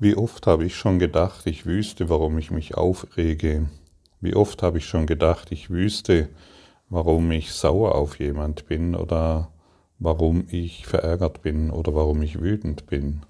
Wie 0.00 0.14
oft 0.14 0.46
habe 0.46 0.64
ich 0.64 0.76
schon 0.76 1.00
gedacht, 1.00 1.44
ich 1.46 1.66
wüsste, 1.66 2.08
warum 2.08 2.38
ich 2.38 2.52
mich 2.52 2.76
aufrege. 2.76 3.68
Wie 4.20 4.36
oft 4.36 4.62
habe 4.62 4.78
ich 4.78 4.86
schon 4.86 5.06
gedacht, 5.06 5.50
ich 5.50 5.70
wüsste, 5.70 6.28
warum 6.88 7.32
ich 7.32 7.50
sauer 7.50 7.96
auf 7.96 8.20
jemand 8.20 8.66
bin 8.68 8.94
oder 8.94 9.50
warum 9.98 10.46
ich 10.50 10.86
verärgert 10.86 11.42
bin 11.42 11.70
oder 11.70 11.96
warum 11.96 12.22
ich 12.22 12.40
wütend 12.40 12.86
bin. 12.86 13.22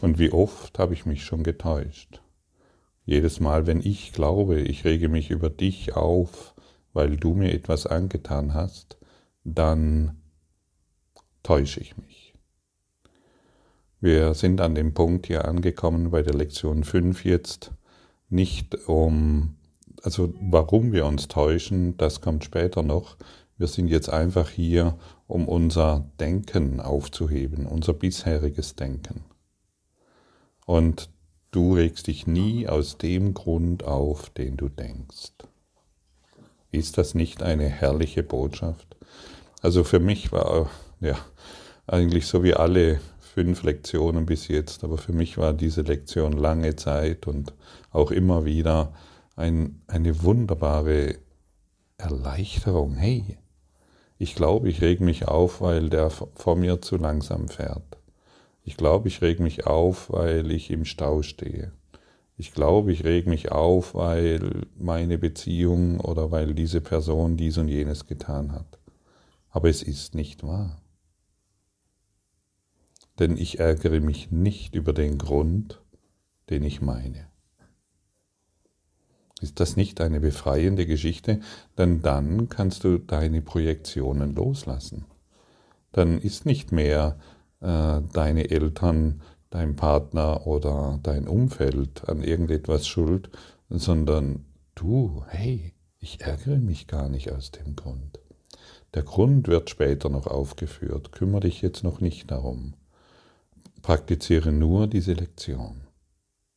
Und 0.00 0.20
wie 0.20 0.30
oft 0.30 0.78
habe 0.78 0.94
ich 0.94 1.04
mich 1.04 1.24
schon 1.24 1.42
getäuscht. 1.42 2.22
Jedes 3.04 3.40
Mal, 3.40 3.66
wenn 3.66 3.80
ich 3.80 4.12
glaube, 4.12 4.60
ich 4.60 4.84
rege 4.84 5.08
mich 5.08 5.30
über 5.30 5.50
dich 5.50 5.96
auf, 5.96 6.54
weil 6.92 7.16
du 7.16 7.34
mir 7.34 7.52
etwas 7.52 7.88
angetan 7.88 8.54
hast, 8.54 8.98
dann 9.42 10.22
täusche 11.42 11.80
ich 11.80 11.96
mich. 11.96 12.11
Wir 14.02 14.34
sind 14.34 14.60
an 14.60 14.74
dem 14.74 14.94
Punkt 14.94 15.28
hier 15.28 15.44
angekommen 15.44 16.10
bei 16.10 16.22
der 16.22 16.34
Lektion 16.34 16.82
5 16.82 17.24
jetzt, 17.24 17.70
nicht 18.30 18.88
um, 18.88 19.54
also 20.02 20.34
warum 20.40 20.90
wir 20.90 21.06
uns 21.06 21.28
täuschen, 21.28 21.96
das 21.98 22.20
kommt 22.20 22.42
später 22.42 22.82
noch. 22.82 23.16
Wir 23.58 23.68
sind 23.68 23.86
jetzt 23.86 24.08
einfach 24.08 24.50
hier, 24.50 24.98
um 25.28 25.46
unser 25.46 26.10
Denken 26.18 26.80
aufzuheben, 26.80 27.64
unser 27.64 27.92
bisheriges 27.92 28.74
Denken. 28.74 29.22
Und 30.66 31.08
du 31.52 31.74
regst 31.74 32.08
dich 32.08 32.26
nie 32.26 32.66
aus 32.66 32.98
dem 32.98 33.34
Grund 33.34 33.84
auf, 33.84 34.30
den 34.30 34.56
du 34.56 34.68
denkst. 34.68 35.30
Ist 36.72 36.98
das 36.98 37.14
nicht 37.14 37.40
eine 37.44 37.68
herrliche 37.68 38.24
Botschaft? 38.24 38.96
Also 39.60 39.84
für 39.84 40.00
mich 40.00 40.32
war, 40.32 40.68
ja, 40.98 41.16
eigentlich 41.86 42.26
so 42.26 42.42
wie 42.42 42.54
alle 42.54 43.00
fünf 43.32 43.62
Lektionen 43.62 44.26
bis 44.26 44.48
jetzt, 44.48 44.84
aber 44.84 44.98
für 44.98 45.14
mich 45.14 45.38
war 45.38 45.54
diese 45.54 45.80
Lektion 45.80 46.32
lange 46.32 46.76
Zeit 46.76 47.26
und 47.26 47.54
auch 47.90 48.10
immer 48.10 48.44
wieder 48.44 48.92
ein, 49.36 49.80
eine 49.86 50.22
wunderbare 50.22 51.16
Erleichterung. 51.96 52.94
Hey, 52.94 53.38
ich 54.18 54.34
glaube, 54.34 54.68
ich 54.68 54.82
reg 54.82 55.00
mich 55.00 55.28
auf, 55.28 55.62
weil 55.62 55.88
der 55.88 56.10
vor 56.10 56.56
mir 56.56 56.82
zu 56.82 56.98
langsam 56.98 57.48
fährt. 57.48 57.98
Ich 58.64 58.76
glaube, 58.76 59.08
ich 59.08 59.22
reg 59.22 59.40
mich 59.40 59.66
auf, 59.66 60.12
weil 60.12 60.50
ich 60.50 60.70
im 60.70 60.84
Stau 60.84 61.22
stehe. 61.22 61.72
Ich 62.36 62.52
glaube, 62.52 62.92
ich 62.92 63.02
reg 63.02 63.26
mich 63.26 63.50
auf, 63.50 63.94
weil 63.94 64.66
meine 64.78 65.16
Beziehung 65.16 66.00
oder 66.00 66.30
weil 66.30 66.52
diese 66.54 66.82
Person 66.82 67.38
dies 67.38 67.56
und 67.56 67.68
jenes 67.68 68.06
getan 68.06 68.52
hat. 68.52 68.78
Aber 69.50 69.70
es 69.70 69.82
ist 69.82 70.14
nicht 70.14 70.42
wahr. 70.42 70.82
Denn 73.18 73.36
ich 73.36 73.60
ärgere 73.60 74.00
mich 74.00 74.30
nicht 74.30 74.74
über 74.74 74.92
den 74.92 75.18
Grund, 75.18 75.82
den 76.50 76.62
ich 76.62 76.80
meine. 76.80 77.26
Ist 79.40 79.58
das 79.58 79.76
nicht 79.76 80.00
eine 80.00 80.20
befreiende 80.20 80.86
Geschichte? 80.86 81.40
Denn 81.76 82.00
dann 82.00 82.48
kannst 82.48 82.84
du 82.84 82.98
deine 82.98 83.42
Projektionen 83.42 84.34
loslassen. 84.34 85.04
Dann 85.90 86.18
ist 86.18 86.46
nicht 86.46 86.72
mehr 86.72 87.18
äh, 87.60 88.00
deine 88.12 88.50
Eltern 88.50 89.20
dein 89.52 89.76
Partner 89.76 90.46
oder 90.46 90.98
dein 91.02 91.28
Umfeld 91.28 92.08
an 92.08 92.22
irgendetwas 92.22 92.86
schuld, 92.86 93.30
sondern 93.68 94.46
du, 94.74 95.24
hey, 95.28 95.74
ich 95.98 96.22
ärgere 96.22 96.56
mich 96.56 96.86
gar 96.86 97.08
nicht 97.08 97.30
aus 97.30 97.50
dem 97.50 97.76
Grund. 97.76 98.18
Der 98.94 99.02
Grund 99.02 99.48
wird 99.48 99.70
später 99.70 100.08
noch 100.08 100.26
aufgeführt, 100.26 101.12
kümmere 101.12 101.40
dich 101.40 101.62
jetzt 101.62 101.84
noch 101.84 102.00
nicht 102.00 102.30
darum. 102.30 102.74
Praktiziere 103.82 104.52
nur 104.52 104.86
diese 104.86 105.12
Lektion. 105.12 105.88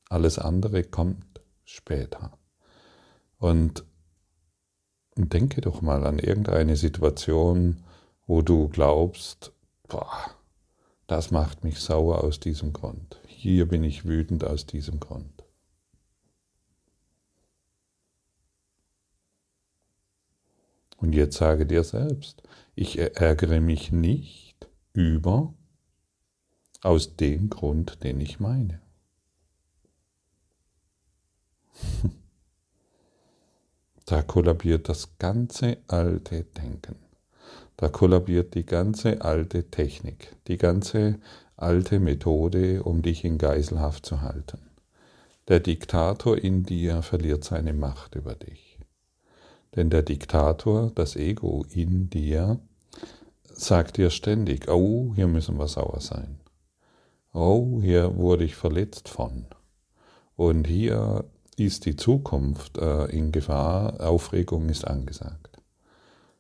Alles 0.10 0.38
andere 0.38 0.84
kommt 0.84 1.42
später. 1.64 2.38
Und 3.38 3.84
denke 5.16 5.62
doch 5.62 5.82
mal 5.82 6.06
an 6.06 6.20
irgendeine 6.20 6.76
Situation, 6.76 7.84
wo 8.28 8.42
du 8.42 8.70
glaubst, 8.70 9.52
boah, 9.88 10.32
das 11.08 11.32
macht 11.32 11.64
mich 11.64 11.80
sauer 11.80 12.24
aus 12.24 12.40
diesem 12.40 12.74
Grund. 12.74 13.20
Hier 13.28 13.68
bin 13.68 13.84
ich 13.84 14.06
wütend 14.06 14.44
aus 14.44 14.66
diesem 14.66 15.00
Grund. 15.00 15.44
Und 20.98 21.14
jetzt 21.14 21.38
sage 21.38 21.66
dir 21.66 21.84
selbst, 21.84 22.42
ich 22.74 22.98
ärgere 22.98 23.62
mich 23.62 23.92
nicht 23.92 24.68
über 24.94 25.54
aus 26.86 27.16
dem 27.16 27.50
Grund, 27.50 28.04
den 28.04 28.22
ich 28.22 28.40
meine. 28.40 28.80
Da 34.08 34.22
kollabiert 34.22 34.88
das 34.88 35.18
ganze 35.18 35.78
alte 35.88 36.44
Denken. 36.44 36.98
Da 37.76 37.90
kollabiert 37.90 38.54
die 38.54 38.64
ganze 38.64 39.22
alte 39.22 39.72
Technik, 39.72 40.36
die 40.48 40.60
ganze 40.60 41.18
alte 41.58 42.00
Methode, 42.00 42.84
um 42.84 43.02
dich 43.02 43.26
in 43.26 43.40
Geiselhaft 43.40 44.06
zu 44.06 44.22
halten. 44.22 44.60
Der 45.48 45.60
Diktator 45.60 46.38
in 46.38 46.64
dir 46.64 47.02
verliert 47.02 47.44
seine 47.44 47.74
Macht 47.74 48.14
über 48.14 48.36
dich. 48.36 48.78
Denn 49.76 49.90
der 49.90 50.04
Diktator, 50.04 50.92
das 50.94 51.16
Ego 51.16 51.66
in 51.72 52.10
dir, 52.12 52.60
sagt 53.44 53.98
dir 53.98 54.12
ständig, 54.12 54.70
oh, 54.70 55.14
hier 55.16 55.28
müssen 55.28 55.58
wir 55.58 55.68
sauer 55.68 56.00
sein. 56.00 56.40
Oh, 57.38 57.82
hier 57.82 58.16
wurde 58.16 58.46
ich 58.46 58.56
verletzt 58.56 59.10
von. 59.10 59.46
Und 60.38 60.68
hier 60.68 61.26
ist 61.58 61.86
die 61.86 61.98
Zukunft 61.98 62.78
äh, 62.78 63.08
in 63.08 63.34
Gefahr, 63.34 64.00
Aufregung 64.00 64.70
ist 64.70 64.88
angesagt. 64.88 65.62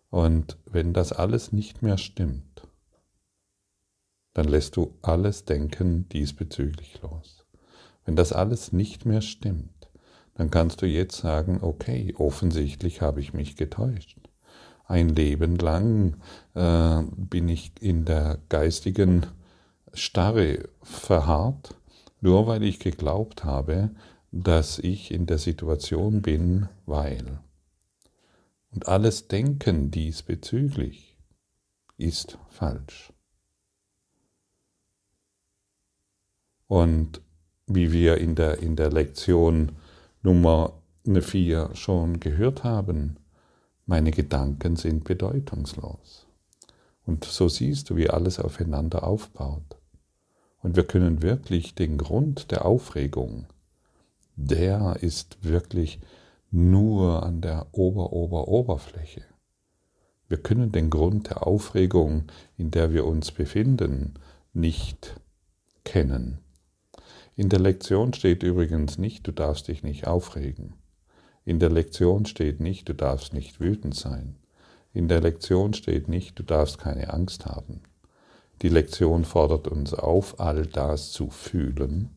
Und 0.09 0.57
wenn 0.65 0.93
das 0.93 1.11
alles 1.11 1.51
nicht 1.51 1.81
mehr 1.81 1.97
stimmt, 1.97 2.65
dann 4.33 4.47
lässt 4.47 4.77
du 4.77 4.93
alles 5.01 5.43
Denken 5.43 6.07
diesbezüglich 6.07 7.01
los. 7.01 7.45
Wenn 8.05 8.15
das 8.15 8.31
alles 8.31 8.71
nicht 8.71 9.05
mehr 9.05 9.21
stimmt, 9.21 9.89
dann 10.35 10.49
kannst 10.49 10.81
du 10.81 10.85
jetzt 10.85 11.17
sagen, 11.17 11.59
okay, 11.61 12.15
offensichtlich 12.17 13.01
habe 13.01 13.19
ich 13.19 13.33
mich 13.33 13.57
getäuscht. 13.57 14.29
Ein 14.85 15.09
Leben 15.09 15.57
lang 15.57 16.15
äh, 16.53 17.01
bin 17.17 17.49
ich 17.49 17.73
in 17.81 18.05
der 18.05 18.39
geistigen 18.47 19.25
Starre 19.95 20.69
verharrt, 20.81 21.75
nur 22.21 22.47
weil 22.47 22.63
ich 22.63 22.79
geglaubt 22.79 23.43
habe, 23.43 23.91
dass 24.31 24.79
ich 24.79 25.11
in 25.11 25.25
der 25.25 25.37
Situation 25.37 26.21
bin, 26.21 26.67
weil. 26.85 27.39
Und 28.71 28.87
alles 28.87 29.27
Denken 29.27 29.91
diesbezüglich 29.91 31.17
ist 31.97 32.37
falsch. 32.49 33.13
Und 36.67 37.21
wie 37.67 37.91
wir 37.91 38.17
in 38.17 38.35
der, 38.35 38.59
in 38.59 38.75
der 38.75 38.91
Lektion 38.91 39.73
Nummer 40.21 40.73
4 41.05 41.71
schon 41.73 42.19
gehört 42.19 42.63
haben, 42.63 43.17
meine 43.85 44.11
Gedanken 44.11 44.75
sind 44.75 45.03
bedeutungslos. 45.03 46.25
Und 47.05 47.23
so 47.23 47.47
siehst 47.47 47.89
du, 47.89 47.95
wie 47.95 48.09
alles 48.09 48.39
aufeinander 48.39 49.03
aufbaut. 49.03 49.77
Und 50.65 50.75
wir 50.75 50.83
können 50.83 51.21
wirklich 51.21 51.75
den 51.75 51.95
Grund 51.99 52.49
der 52.49 52.65
Aufregung, 52.65 53.45
der 54.35 54.97
ist 54.99 55.37
wirklich 55.43 55.99
nur 56.49 57.21
an 57.21 57.39
der 57.41 57.67
Ober-Ober-Oberfläche. 57.71 59.21
Wir 60.27 60.37
können 60.37 60.71
den 60.71 60.89
Grund 60.89 61.29
der 61.29 61.45
Aufregung, 61.45 62.23
in 62.57 62.71
der 62.71 62.91
wir 62.91 63.05
uns 63.05 63.31
befinden, 63.31 64.15
nicht 64.53 65.21
kennen. 65.83 66.39
In 67.35 67.49
der 67.49 67.59
Lektion 67.59 68.13
steht 68.13 68.41
übrigens 68.41 68.97
nicht, 68.97 69.27
du 69.27 69.31
darfst 69.31 69.67
dich 69.67 69.83
nicht 69.83 70.07
aufregen. 70.07 70.73
In 71.43 71.59
der 71.59 71.69
Lektion 71.69 72.25
steht 72.25 72.59
nicht, 72.59 72.89
du 72.89 72.93
darfst 72.93 73.33
nicht 73.33 73.59
wütend 73.59 73.93
sein. 73.93 74.35
In 74.93 75.09
der 75.09 75.21
Lektion 75.21 75.75
steht 75.75 76.07
nicht, 76.07 76.39
du 76.39 76.41
darfst 76.41 76.79
keine 76.79 77.13
Angst 77.13 77.45
haben. 77.45 77.81
Die 78.61 78.69
Lektion 78.69 79.25
fordert 79.25 79.67
uns 79.67 79.93
auf, 79.93 80.39
all 80.39 80.65
das 80.65 81.11
zu 81.11 81.29
fühlen, 81.29 82.09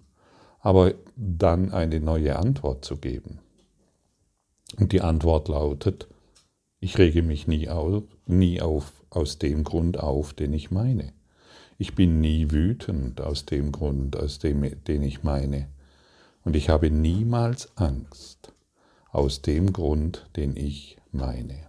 aber 0.61 0.95
dann 1.17 1.73
eine 1.73 2.01
neue 2.01 2.37
Antwort 2.37 2.85
zu 2.85 2.97
geben. 2.97 3.41
Und 4.77 4.93
die 4.93 5.01
Antwort 5.01 5.49
lautet, 5.49 6.09
ich 6.81 6.99
rege 6.99 7.23
mich 7.23 7.49
nie, 7.49 7.69
auf, 7.69 8.05
nie 8.27 8.61
auf, 8.61 8.93
aus 9.11 9.39
dem 9.39 9.65
Grund 9.65 9.99
auf, 9.99 10.33
den 10.33 10.53
ich 10.53 10.71
meine. 10.71 11.13
Ich 11.77 11.95
bin 11.95 12.21
nie 12.21 12.51
wütend 12.51 13.21
aus 13.21 13.47
dem 13.47 13.73
Grund, 13.73 14.17
aus 14.17 14.39
dem, 14.39 14.85
den 14.85 15.03
ich 15.03 15.23
meine. 15.23 15.69
Und 16.45 16.57
ich 16.57 16.69
habe 16.69 16.91
niemals 16.91 17.77
Angst 17.77 18.53
aus 19.11 19.43
dem 19.43 19.73
Grund, 19.73 20.29
den 20.37 20.57
ich 20.57 20.97
meine. 21.13 21.69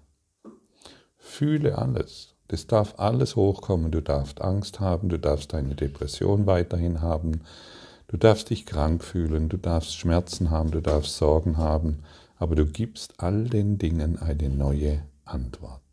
Fühle 1.18 1.77
alles. 1.77 2.36
Das 2.49 2.67
darf 2.67 2.95
alles 2.97 3.35
hochkommen. 3.35 3.91
Du 3.91 4.01
darfst 4.01 4.41
Angst 4.41 4.79
haben, 4.79 5.09
du 5.09 5.17
darfst 5.17 5.53
eine 5.53 5.75
Depression 5.75 6.45
weiterhin 6.45 7.01
haben, 7.01 7.41
Du 8.09 8.17
darfst 8.17 8.49
dich 8.49 8.65
krank 8.65 9.03
fühlen, 9.03 9.49
du 9.49 9.57
darfst 9.57 9.95
Schmerzen 9.95 10.49
haben, 10.49 10.71
du 10.71 10.81
darfst 10.81 11.17
Sorgen 11.17 11.57
haben, 11.57 11.99
aber 12.37 12.55
du 12.55 12.65
gibst 12.65 13.13
all 13.21 13.43
den 13.43 13.77
Dingen 13.77 14.17
eine 14.17 14.49
neue 14.49 15.03
Antwort. 15.25 15.83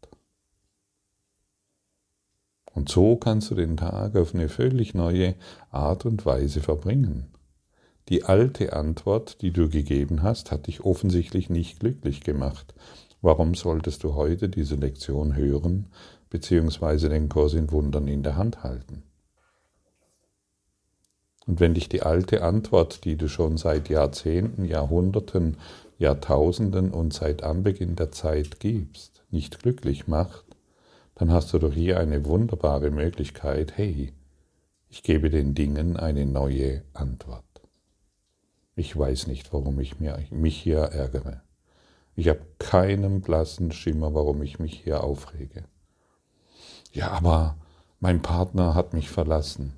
Und 2.73 2.89
so 2.89 3.17
kannst 3.17 3.51
du 3.51 3.55
den 3.55 3.77
Tag 3.77 4.17
auf 4.17 4.35
eine 4.35 4.49
völlig 4.49 4.95
neue 4.95 5.35
Art 5.71 6.07
und 6.07 6.25
Weise 6.25 6.63
verbringen. 6.63 7.27
Die 8.09 8.25
alte 8.25 8.73
Antwort, 8.73 9.43
die 9.43 9.51
du 9.51 9.69
gegeben 9.69 10.23
hast, 10.23 10.51
hat 10.51 10.69
dich 10.69 10.81
offensichtlich 10.81 11.51
nicht 11.51 11.81
glücklich 11.81 12.23
gemacht. 12.23 12.73
Warum 13.21 13.55
solltest 13.55 14.05
du 14.05 14.15
heute 14.15 14.49
diese 14.49 14.77
Lektion 14.77 15.37
hören, 15.37 15.89
beziehungsweise 16.31 17.09
den 17.09 17.29
Kurs 17.29 17.55
in 17.55 17.71
Wundern 17.71 18.09
in 18.09 18.23
der 18.23 18.37
Hand 18.37 18.63
halten? 18.63 19.03
Und 21.47 21.61
wenn 21.61 21.75
dich 21.75 21.89
die 21.89 22.03
alte 22.03 22.43
Antwort, 22.43 23.05
die 23.05 23.17
du 23.17 23.29
schon 23.29 23.57
seit 23.57 23.89
Jahrzehnten, 23.89 24.65
Jahrhunderten, 24.65 25.59
Jahrtausenden 25.99 26.91
und 26.91 27.13
seit 27.13 27.43
Anbeginn 27.43 27.97
der 27.97 28.11
Zeit 28.11 28.59
gibst, 28.61 29.25
nicht 29.31 29.61
glücklich 29.61 30.09
macht, 30.09 30.45
dann 31.15 31.31
hast 31.31 31.53
du 31.53 31.59
doch 31.59 31.73
hier 31.73 31.99
eine 31.99 32.25
wunderbare 32.27 32.91
Möglichkeit, 32.91 33.77
hey, 33.77 34.13
ich 34.89 35.03
gebe 35.03 35.31
den 35.31 35.55
Dingen 35.55 35.97
eine 35.97 36.27
neue 36.27 36.83
Antwort. 36.93 37.45
Ich 38.75 38.97
weiß 38.97 39.27
nicht, 39.27 39.53
warum 39.53 39.81
ich 39.81 39.99
mich 40.01 40.57
hier 40.57 40.79
ärgere. 40.79 41.43
Ich 42.15 42.29
habe 42.29 42.41
keinen 42.59 43.21
blassen 43.23 43.73
Schimmer, 43.73 44.15
warum 44.15 44.43
ich 44.43 44.59
mich 44.59 44.81
hier 44.83 45.03
aufrege. 45.03 45.65
Ja, 46.97 47.11
aber 47.11 47.57
mein 48.01 48.23
Partner 48.23 48.75
hat 48.75 48.95
mich 48.95 49.11
verlassen. 49.11 49.75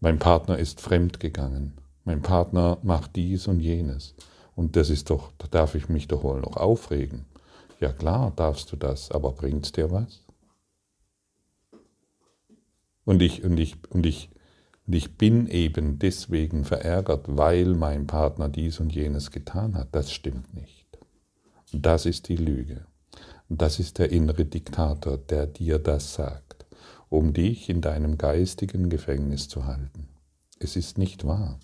Mein 0.00 0.18
Partner 0.18 0.58
ist 0.58 0.80
fremdgegangen. 0.80 1.74
Mein 2.04 2.20
Partner 2.20 2.78
macht 2.82 3.14
dies 3.14 3.46
und 3.46 3.60
jenes. 3.60 4.16
Und 4.56 4.74
das 4.74 4.90
ist 4.90 5.08
doch, 5.10 5.30
da 5.38 5.46
darf 5.46 5.76
ich 5.76 5.88
mich 5.88 6.08
doch 6.08 6.24
wohl 6.24 6.40
noch 6.40 6.56
aufregen. 6.56 7.26
Ja 7.78 7.92
klar, 7.92 8.32
darfst 8.34 8.72
du 8.72 8.76
das, 8.76 9.12
aber 9.12 9.30
bringt's 9.30 9.70
dir 9.70 9.92
was? 9.92 10.24
Und 13.04 13.22
ich, 13.22 13.44
und 13.44 13.56
ich, 13.60 13.76
und 13.90 14.04
ich, 14.04 14.30
und 14.88 14.94
ich 14.96 15.16
bin 15.16 15.46
eben 15.46 16.00
deswegen 16.00 16.64
verärgert, 16.64 17.24
weil 17.28 17.76
mein 17.76 18.08
Partner 18.08 18.48
dies 18.48 18.80
und 18.80 18.92
jenes 18.92 19.30
getan 19.30 19.76
hat. 19.76 19.90
Das 19.92 20.10
stimmt 20.10 20.52
nicht. 20.54 20.88
Das 21.72 22.04
ist 22.04 22.28
die 22.28 22.36
Lüge. 22.36 22.84
Das 23.58 23.78
ist 23.78 23.98
der 23.98 24.10
innere 24.10 24.44
Diktator, 24.44 25.18
der 25.18 25.46
dir 25.46 25.78
das 25.78 26.14
sagt 26.14 26.52
um 27.12 27.34
dich 27.34 27.68
in 27.68 27.82
deinem 27.82 28.16
geistigen 28.16 28.88
Gefängnis 28.88 29.46
zu 29.46 29.66
halten. 29.66 30.08
Es 30.58 30.76
ist 30.76 30.96
nicht 30.96 31.26
wahr. 31.26 31.58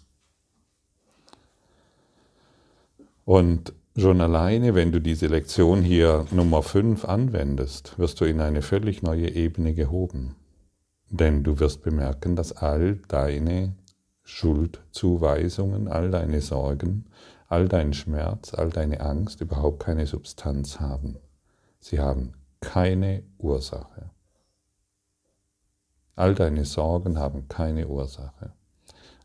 Und 3.24 3.72
schon 3.96 4.20
alleine, 4.20 4.74
wenn 4.74 4.92
du 4.92 5.00
diese 5.00 5.26
Lektion 5.26 5.82
hier 5.82 6.26
Nummer 6.32 6.62
5 6.62 7.06
anwendest, 7.06 7.98
wirst 7.98 8.20
du 8.20 8.26
in 8.26 8.42
eine 8.42 8.60
völlig 8.60 9.02
neue 9.02 9.30
Ebene 9.30 9.72
gehoben. 9.72 10.36
Denn 11.08 11.44
du 11.44 11.58
wirst 11.58 11.82
bemerken, 11.82 12.36
dass 12.36 12.52
all 12.52 12.96
deine 13.08 13.74
Schuldzuweisungen, 14.24 15.88
all 15.88 16.10
deine 16.10 16.42
Sorgen, 16.42 17.06
all 17.48 17.68
dein 17.68 17.94
Schmerz, 17.94 18.52
all 18.52 18.68
deine 18.68 19.00
Angst 19.00 19.40
überhaupt 19.40 19.82
keine 19.82 20.06
Substanz 20.06 20.78
haben. 20.78 21.16
Sie 21.88 22.00
haben 22.00 22.34
keine 22.60 23.22
Ursache. 23.38 24.10
All 26.16 26.34
deine 26.34 26.66
Sorgen 26.66 27.18
haben 27.18 27.48
keine 27.48 27.88
Ursache. 27.88 28.52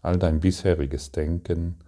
All 0.02 0.18
dein 0.18 0.40
bisheriges 0.40 1.12
Denken 1.12 1.80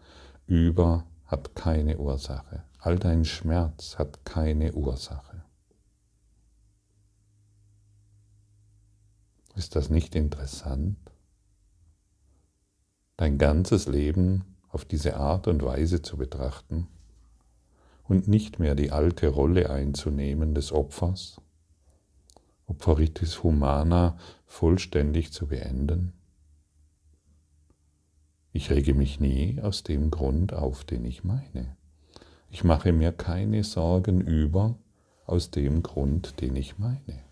über 0.47 1.05
hat 1.27 1.55
keine 1.55 1.97
Ursache. 1.97 2.65
All 2.79 2.99
dein 2.99 3.23
Schmerz 3.23 3.97
hat 3.97 4.25
keine 4.25 4.73
Ursache. 4.73 5.45
Ist 9.55 9.77
das 9.77 9.89
nicht 9.89 10.13
interessant? 10.13 10.97
Dein 13.15 13.37
ganzes 13.37 13.87
Leben 13.87 14.57
auf 14.67 14.83
diese 14.83 15.15
Art 15.15 15.47
und 15.47 15.63
Weise 15.63 16.01
zu 16.01 16.17
betrachten 16.17 16.89
und 18.07 18.27
nicht 18.27 18.59
mehr 18.59 18.75
die 18.75 18.91
alte 18.91 19.27
Rolle 19.27 19.69
einzunehmen 19.69 20.53
des 20.53 20.71
Opfers, 20.71 21.41
Opferitis 22.67 23.43
Humana 23.43 24.17
vollständig 24.45 25.31
zu 25.31 25.47
beenden? 25.47 26.13
Ich 28.51 28.69
rege 28.71 28.93
mich 28.93 29.19
nie 29.19 29.59
aus 29.61 29.83
dem 29.83 30.11
Grund 30.11 30.53
auf, 30.53 30.85
den 30.85 31.03
ich 31.03 31.23
meine. 31.23 31.75
Ich 32.49 32.63
mache 32.63 32.93
mir 32.93 33.11
keine 33.11 33.65
Sorgen 33.65 34.21
über 34.21 34.77
aus 35.25 35.51
dem 35.51 35.83
Grund, 35.83 36.39
den 36.39 36.55
ich 36.55 36.77
meine. 36.77 37.23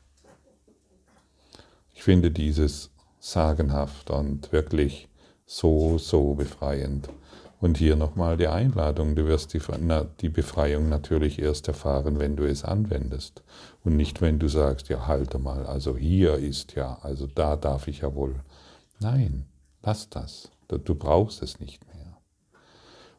Ich 1.93 2.03
finde 2.03 2.29
dieses 2.31 2.91
sagenhaft 3.19 4.09
und 4.09 4.51
wirklich 4.51 5.07
so, 5.45 5.97
so 5.97 6.33
befreiend. 6.33 7.07
Und 7.63 7.77
hier 7.77 7.95
nochmal 7.95 8.36
die 8.36 8.50
Einladung, 8.50 9.15
du 9.15 9.25
wirst 9.25 9.54
die, 9.54 9.62
die, 10.19 10.27
Befreiung 10.27 10.89
natürlich 10.89 11.39
erst 11.39 11.69
erfahren, 11.69 12.19
wenn 12.19 12.36
du 12.36 12.44
es 12.44 12.65
anwendest. 12.65 13.42
Und 13.86 13.95
nicht, 13.95 14.19
wenn 14.19 14.38
du 14.38 14.50
sagst, 14.50 14.89
ja, 14.89 15.07
halte 15.07 15.39
mal, 15.39 15.65
also 15.65 15.95
hier 15.95 16.33
ist 16.33 16.75
ja, 16.75 16.98
also 17.04 17.25
da 17.25 17.56
darf 17.56 17.88
ich 17.88 18.01
ja 18.01 18.13
wohl. 18.15 18.36
Nein, 19.00 19.45
lass 19.81 20.10
das. 20.10 20.51
Du 20.68 20.94
brauchst 20.94 21.42
es 21.42 21.62
nicht 21.62 21.88
mehr. 21.88 22.18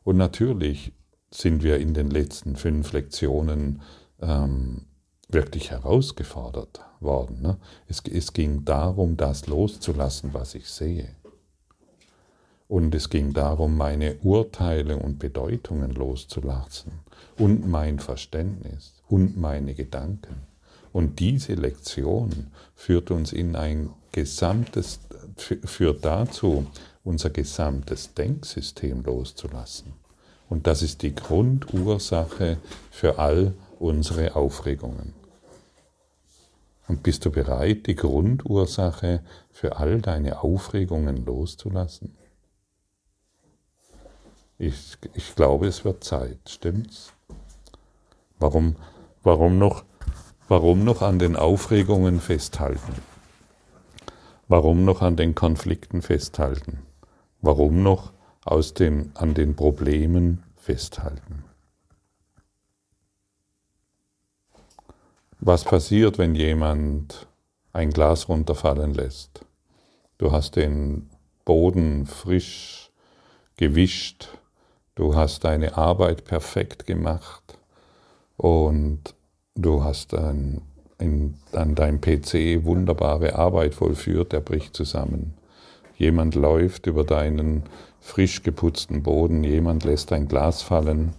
Und 0.02 0.18
natürlich 0.18 0.92
sind 1.30 1.62
wir 1.62 1.78
in 1.78 1.94
den 1.94 2.10
letzten 2.10 2.56
fünf 2.56 2.92
Lektionen 2.92 3.80
ähm, 4.20 4.84
wirklich 5.30 5.70
herausgefordert 5.70 6.82
worden. 7.00 7.40
Ne? 7.40 7.56
Es, 7.88 8.02
es 8.12 8.34
ging 8.34 8.66
darum, 8.66 9.16
das 9.16 9.46
loszulassen, 9.46 10.34
was 10.34 10.54
ich 10.54 10.68
sehe. 10.68 11.16
Und 12.74 12.92
es 12.92 13.08
ging 13.08 13.32
darum, 13.32 13.76
meine 13.76 14.16
Urteile 14.24 14.96
und 14.96 15.20
Bedeutungen 15.20 15.92
loszulassen 15.92 16.90
und 17.38 17.68
mein 17.68 18.00
Verständnis 18.00 18.94
und 19.08 19.36
meine 19.36 19.74
Gedanken. 19.74 20.42
Und 20.92 21.20
diese 21.20 21.54
Lektion 21.54 22.48
führt 22.74 23.12
uns 23.12 23.32
in 23.32 23.54
ein 23.54 23.90
gesamtes, 24.10 24.98
führt 25.36 26.04
dazu, 26.04 26.66
unser 27.04 27.30
gesamtes 27.30 28.12
Denksystem 28.14 29.04
loszulassen. 29.04 29.92
Und 30.48 30.66
das 30.66 30.82
ist 30.82 31.02
die 31.02 31.14
Grundursache 31.14 32.56
für 32.90 33.20
all 33.20 33.54
unsere 33.78 34.34
Aufregungen. 34.34 35.14
Und 36.88 37.04
bist 37.04 37.24
du 37.24 37.30
bereit, 37.30 37.86
die 37.86 37.94
Grundursache 37.94 39.20
für 39.52 39.76
all 39.76 40.00
deine 40.00 40.42
Aufregungen 40.42 41.24
loszulassen? 41.24 42.16
Ich, 44.66 44.96
ich 45.12 45.34
glaube, 45.34 45.66
es 45.66 45.84
wird 45.84 46.04
Zeit, 46.04 46.38
stimmt's? 46.48 47.12
Warum, 48.38 48.76
warum, 49.22 49.58
noch, 49.58 49.84
warum 50.48 50.84
noch 50.84 51.02
an 51.02 51.18
den 51.18 51.36
Aufregungen 51.36 52.18
festhalten? 52.18 52.94
Warum 54.48 54.86
noch 54.86 55.02
an 55.02 55.16
den 55.16 55.34
Konflikten 55.34 56.00
festhalten? 56.00 56.78
Warum 57.42 57.82
noch 57.82 58.14
aus 58.46 58.72
dem, 58.72 59.10
an 59.12 59.34
den 59.34 59.54
Problemen 59.54 60.42
festhalten? 60.56 61.44
Was 65.40 65.64
passiert, 65.64 66.16
wenn 66.16 66.34
jemand 66.34 67.26
ein 67.74 67.90
Glas 67.90 68.30
runterfallen 68.30 68.94
lässt? 68.94 69.44
Du 70.16 70.32
hast 70.32 70.56
den 70.56 71.10
Boden 71.44 72.06
frisch 72.06 72.90
gewischt, 73.58 74.38
du 74.94 75.14
hast 75.14 75.44
deine 75.44 75.76
Arbeit 75.76 76.24
perfekt 76.24 76.86
gemacht 76.86 77.58
und 78.36 79.14
du 79.54 79.82
hast 79.82 80.14
an, 80.14 80.62
in, 80.98 81.34
an 81.52 81.74
deinem 81.74 82.00
PC 82.00 82.64
wunderbare 82.64 83.36
Arbeit 83.36 83.74
vollführt, 83.74 84.32
der 84.32 84.40
bricht 84.40 84.76
zusammen. 84.76 85.34
Jemand 85.96 86.34
läuft 86.34 86.86
über 86.86 87.04
deinen 87.04 87.64
frisch 88.00 88.42
geputzten 88.42 89.02
Boden, 89.02 89.44
jemand 89.44 89.84
lässt 89.84 90.12
ein 90.12 90.28
Glas 90.28 90.62
fallen. 90.62 91.14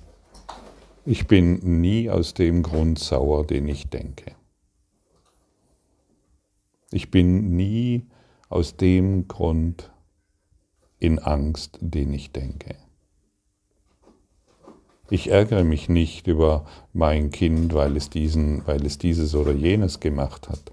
Ich 1.05 1.27
bin 1.27 1.82
nie 1.82 2.10
aus 2.10 2.34
dem 2.34 2.63
Grund 2.63 3.00
sauer, 3.00 3.46
den 3.46 3.67
ich 3.67 3.89
denke. 3.89 4.34
Ich 6.91 7.12
bin 7.12 7.55
nie 7.55 8.05
aus 8.50 8.77
dem 8.77 9.27
Grund 9.27 9.91
in 11.00 11.20
Angst, 11.20 11.77
den 11.82 12.13
ich 12.13 12.32
denke. 12.32 12.75
Ich 15.09 15.29
ärgere 15.29 15.63
mich 15.63 15.88
nicht 15.88 16.27
über 16.27 16.65
mein 16.93 17.29
Kind, 17.29 17.74
weil 17.74 17.95
es, 17.95 18.09
diesen, 18.09 18.65
weil 18.65 18.85
es 18.85 18.97
dieses 18.97 19.35
oder 19.35 19.51
jenes 19.51 20.00
gemacht 20.00 20.50
hat. 20.50 20.71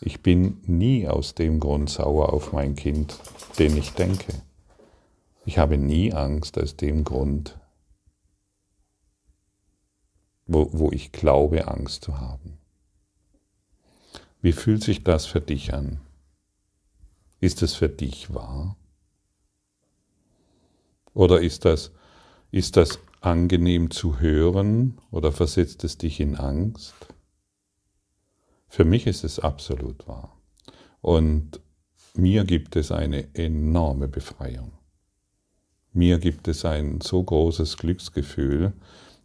Ich 0.00 0.22
bin 0.22 0.60
nie 0.66 1.06
aus 1.06 1.34
dem 1.34 1.60
Grund 1.60 1.88
sauer 1.90 2.32
auf 2.32 2.52
mein 2.52 2.74
Kind, 2.74 3.18
den 3.58 3.76
ich 3.76 3.92
denke. 3.92 4.32
Ich 5.44 5.58
habe 5.58 5.78
nie 5.78 6.12
Angst 6.12 6.58
aus 6.58 6.76
dem 6.76 7.04
Grund, 7.04 7.58
wo, 10.46 10.68
wo 10.72 10.90
ich 10.90 11.12
glaube, 11.12 11.68
Angst 11.68 12.04
zu 12.04 12.20
haben. 12.20 12.58
Wie 14.40 14.52
fühlt 14.52 14.82
sich 14.82 15.04
das 15.04 15.26
für 15.26 15.40
dich 15.40 15.72
an? 15.72 16.00
Ist 17.40 17.62
es 17.62 17.74
für 17.74 17.88
dich 17.88 18.34
wahr? 18.34 18.76
Oder 21.14 21.40
ist 21.40 21.64
das, 21.64 21.92
ist 22.50 22.76
das 22.76 22.98
angenehm 23.20 23.90
zu 23.90 24.20
hören 24.20 25.00
oder 25.10 25.32
versetzt 25.32 25.84
es 25.84 25.98
dich 25.98 26.20
in 26.20 26.36
Angst? 26.36 26.94
Für 28.68 28.84
mich 28.84 29.06
ist 29.06 29.24
es 29.24 29.40
absolut 29.40 30.06
wahr. 30.06 30.36
Und 31.00 31.60
mir 32.14 32.44
gibt 32.44 32.76
es 32.76 32.92
eine 32.92 33.34
enorme 33.34 34.08
Befreiung. 34.08 34.72
Mir 35.92 36.18
gibt 36.18 36.48
es 36.48 36.64
ein 36.64 37.00
so 37.00 37.22
großes 37.22 37.76
Glücksgefühl, 37.76 38.72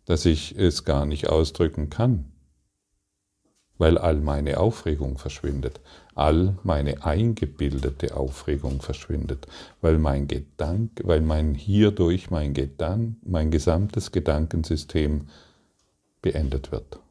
dass 0.05 0.25
ich 0.25 0.57
es 0.57 0.85
gar 0.85 1.05
nicht 1.05 1.29
ausdrücken 1.29 1.89
kann, 1.89 2.32
weil 3.77 3.97
all 3.97 4.17
meine 4.17 4.59
Aufregung 4.59 5.17
verschwindet, 5.17 5.79
all 6.15 6.55
meine 6.63 7.03
eingebildete 7.05 8.15
Aufregung 8.15 8.81
verschwindet, 8.81 9.47
weil 9.81 9.97
mein 9.97 10.27
Gedanke, 10.27 11.07
weil 11.07 11.21
mein 11.21 11.55
hierdurch 11.55 12.29
mein 12.29 12.53
Gedank, 12.53 13.15
mein 13.23 13.51
gesamtes 13.51 14.11
Gedankensystem 14.11 15.27
beendet 16.21 16.71
wird. 16.71 17.02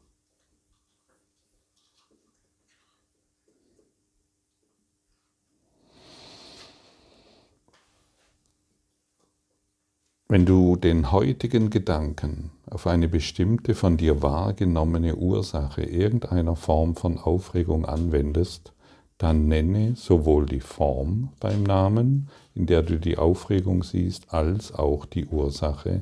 Wenn 10.33 10.47
du 10.47 10.77
den 10.77 11.11
heutigen 11.11 11.69
Gedanken 11.69 12.49
auf 12.65 12.87
eine 12.87 13.07
bestimmte 13.07 13.75
von 13.75 13.97
dir 13.97 14.23
wahrgenommene 14.23 15.15
Ursache 15.15 15.83
irgendeiner 15.83 16.55
Form 16.55 16.95
von 16.95 17.19
Aufregung 17.19 17.85
anwendest, 17.85 18.73
dann 19.19 19.47
nenne 19.47 19.93
sowohl 19.95 20.47
die 20.47 20.59
Form 20.59 21.29
beim 21.39 21.61
Namen, 21.61 22.29
in 22.55 22.65
der 22.65 22.81
du 22.81 22.97
die 22.97 23.19
Aufregung 23.19 23.83
siehst, 23.83 24.33
als 24.33 24.73
auch 24.73 25.05
die 25.05 25.27
Ursache, 25.27 26.01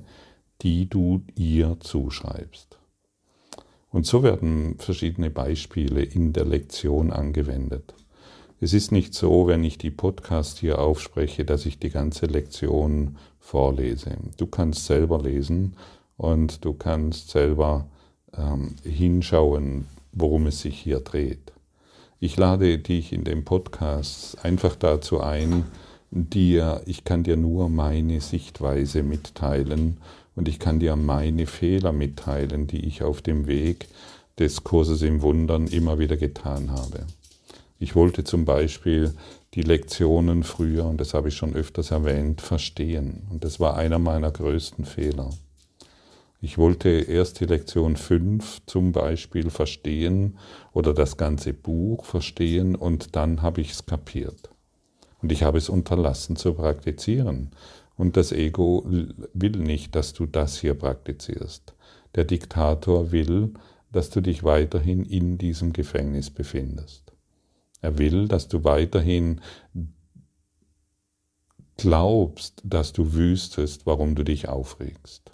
die 0.62 0.88
du 0.88 1.24
ihr 1.36 1.76
zuschreibst. 1.82 2.80
Und 3.90 4.06
so 4.06 4.24
werden 4.24 4.76
verschiedene 4.78 5.30
Beispiele 5.30 6.04
in 6.04 6.32
der 6.32 6.46
Lektion 6.46 7.12
angewendet. 7.12 7.94
Es 8.62 8.72
ist 8.74 8.92
nicht 8.92 9.14
so, 9.14 9.48
wenn 9.48 9.64
ich 9.64 9.78
die 9.78 9.90
Podcast 9.90 10.60
hier 10.60 10.80
aufspreche, 10.80 11.44
dass 11.44 11.66
ich 11.66 11.80
die 11.80 11.90
ganze 11.90 12.28
Lektion 12.28 13.18
vorlese. 13.42 14.16
Du 14.38 14.46
kannst 14.46 14.86
selber 14.86 15.22
lesen 15.22 15.76
und 16.16 16.64
du 16.64 16.74
kannst 16.74 17.32
selber 17.32 17.88
ähm, 18.38 18.76
hinschauen, 18.84 19.88
worum 20.14 20.48
es 20.48 20.62
sich 20.62 20.80
hier 20.80 21.02
dreht. 21.02 21.52
Ich 22.20 22.38
lade 22.38 22.78
dich 22.78 23.12
in 23.12 23.24
dem 23.24 23.44
Podcast 23.44 24.38
einfach 24.46 24.76
dazu 24.76 25.20
ein, 25.22 25.66
dir, 26.12 26.82
ich 26.86 27.04
kann 27.04 27.24
dir 27.24 27.36
nur 27.36 27.68
meine 27.68 28.22
Sichtweise 28.22 29.02
mitteilen 29.02 29.98
und 30.36 30.48
ich 30.48 30.60
kann 30.60 30.80
dir 30.80 30.96
meine 30.96 31.48
Fehler 31.48 31.92
mitteilen, 31.92 32.68
die 32.68 32.86
ich 32.86 33.02
auf 33.02 33.22
dem 33.22 33.48
Weg 33.48 33.88
des 34.38 34.64
Kurses 34.64 35.02
im 35.02 35.22
Wundern 35.22 35.68
immer 35.68 36.00
wieder 36.00 36.18
getan 36.18 36.72
habe. 36.72 37.06
Ich 37.80 37.96
wollte 37.96 38.24
zum 38.24 38.46
Beispiel 38.46 39.14
die 39.54 39.64
Lektionen 39.64 40.44
früher, 40.44 40.86
und 40.86 41.02
das 41.02 41.14
habe 41.14 41.28
ich 41.28 41.36
schon 41.36 41.56
öfters 41.56 41.92
erwähnt, 41.92 42.42
verstehen. 42.42 43.28
Und 43.30 43.44
das 43.44 43.60
war 43.60 43.76
einer 43.76 44.00
meiner 44.00 44.32
größten 44.32 44.86
Fehler. 44.86 45.30
Ich 46.40 46.58
wollte 46.58 46.90
erst 46.90 47.40
die 47.40 47.46
Lektion 47.46 47.98
5 47.98 48.62
zum 48.66 48.94
Beispiel 48.94 49.52
verstehen 49.52 50.40
oder 50.74 50.94
das 50.94 51.18
ganze 51.18 51.54
Buch 51.54 52.06
verstehen 52.06 52.76
und 52.76 53.16
dann 53.16 53.44
habe 53.44 53.62
ich 53.62 53.72
es 53.72 53.86
kapiert. 53.86 54.50
Und 55.22 55.32
ich 55.32 55.44
habe 55.44 55.60
es 55.60 55.70
unterlassen 55.70 56.36
zu 56.36 56.54
praktizieren. 56.54 57.52
Und 57.96 58.18
das 58.18 58.32
Ego 58.32 58.84
will 58.88 59.58
nicht, 59.58 59.94
dass 59.94 60.14
du 60.14 60.26
das 60.26 60.60
hier 60.60 60.74
praktizierst. 60.74 61.76
Der 62.16 62.24
Diktator 62.24 63.12
will, 63.12 63.54
dass 63.92 64.10
du 64.10 64.22
dich 64.22 64.44
weiterhin 64.44 65.06
in 65.06 65.38
diesem 65.38 65.74
Gefängnis 65.74 66.32
befindest. 66.32 67.12
Er 67.82 67.98
will, 67.98 68.28
dass 68.28 68.48
du 68.48 68.64
weiterhin 68.64 69.42
glaubst, 71.78 72.62
dass 72.64 72.94
du 72.94 73.14
wüsstest, 73.14 73.86
warum 73.86 74.16
du 74.16 74.24
dich 74.24 74.48
aufregst. 74.48 75.32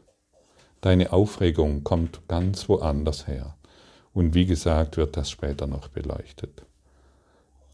Deine 0.82 1.12
Aufregung 1.12 1.84
kommt 1.84 2.28
ganz 2.28 2.70
woanders 2.70 3.28
her. 3.28 3.58
Und 4.14 4.34
wie 4.34 4.46
gesagt, 4.46 4.98
wird 4.98 5.18
das 5.18 5.30
später 5.30 5.68
noch 5.68 5.90
beleuchtet. 5.90 6.64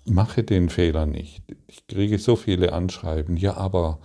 Mache 0.05 0.43
den 0.43 0.69
Fehler 0.69 1.05
nicht. 1.05 1.43
Ich 1.67 1.87
kriege 1.87 2.17
so 2.17 2.35
viele 2.35 2.73
Anschreiben, 2.73 3.37
ja, 3.37 3.55
aber 3.55 3.99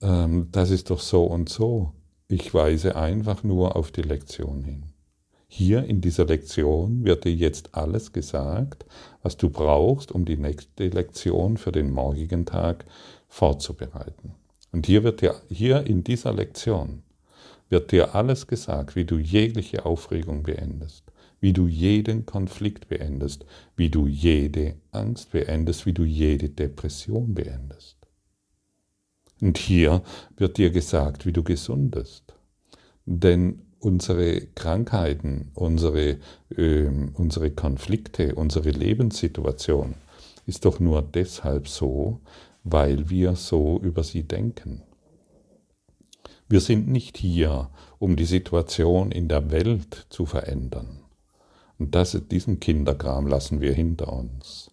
ähm, 0.00 0.48
das 0.52 0.70
ist 0.70 0.90
doch 0.90 1.00
so 1.00 1.24
und 1.24 1.48
so. 1.48 1.92
Ich 2.28 2.54
weise 2.54 2.96
einfach 2.96 3.42
nur 3.42 3.76
auf 3.76 3.90
die 3.90 4.02
Lektion 4.02 4.62
hin. 4.62 4.91
Hier 5.54 5.84
in 5.84 6.00
dieser 6.00 6.24
Lektion 6.24 7.04
wird 7.04 7.24
dir 7.24 7.34
jetzt 7.34 7.74
alles 7.74 8.14
gesagt, 8.14 8.86
was 9.22 9.36
du 9.36 9.50
brauchst, 9.50 10.10
um 10.10 10.24
die 10.24 10.38
nächste 10.38 10.88
Lektion 10.88 11.58
für 11.58 11.70
den 11.70 11.90
morgigen 11.90 12.46
Tag 12.46 12.86
vorzubereiten. 13.28 14.32
Und 14.72 14.86
hier 14.86 15.04
wird 15.04 15.20
dir, 15.20 15.34
hier 15.50 15.86
in 15.86 16.04
dieser 16.04 16.32
Lektion 16.32 17.02
wird 17.68 17.92
dir 17.92 18.14
alles 18.14 18.46
gesagt, 18.46 18.96
wie 18.96 19.04
du 19.04 19.18
jegliche 19.18 19.84
Aufregung 19.84 20.42
beendest, 20.42 21.04
wie 21.38 21.52
du 21.52 21.66
jeden 21.66 22.24
Konflikt 22.24 22.88
beendest, 22.88 23.44
wie 23.76 23.90
du 23.90 24.06
jede 24.06 24.76
Angst 24.90 25.32
beendest, 25.32 25.84
wie 25.84 25.92
du 25.92 26.04
jede 26.04 26.48
Depression 26.48 27.34
beendest. 27.34 27.98
Und 29.42 29.58
hier 29.58 30.00
wird 30.34 30.56
dir 30.56 30.70
gesagt, 30.70 31.26
wie 31.26 31.32
du 31.32 31.42
gesundest. 31.42 32.32
Denn 33.04 33.60
unsere 33.82 34.42
Krankheiten, 34.54 35.50
unsere, 35.54 36.18
äh, 36.56 36.86
unsere 37.14 37.50
Konflikte, 37.50 38.34
unsere 38.36 38.70
Lebenssituation 38.70 39.96
ist 40.46 40.64
doch 40.64 40.80
nur 40.80 41.02
deshalb 41.02 41.68
so, 41.68 42.20
weil 42.64 43.10
wir 43.10 43.34
so 43.34 43.78
über 43.80 44.04
sie 44.04 44.22
denken. 44.22 44.82
Wir 46.48 46.60
sind 46.60 46.88
nicht 46.88 47.16
hier, 47.16 47.70
um 47.98 48.14
die 48.16 48.24
Situation 48.24 49.10
in 49.10 49.28
der 49.28 49.50
Welt 49.50 50.06
zu 50.10 50.26
verändern. 50.26 51.00
Und 51.78 51.94
das, 51.94 52.20
diesen 52.30 52.60
Kinderkram 52.60 53.26
lassen 53.26 53.60
wir 53.60 53.72
hinter 53.72 54.12
uns. 54.12 54.70